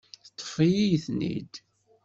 [0.27, 1.53] Teṭṭef-iyi-ten-id.